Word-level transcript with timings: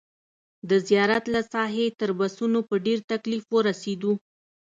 د 0.69 0.71
زیارت 0.87 1.23
له 1.33 1.41
ساحې 1.53 1.87
تر 1.99 2.09
بسونو 2.19 2.59
په 2.69 2.75
ډېر 2.85 2.99
تکلیف 3.11 3.43
ورسېدو. 3.55 4.13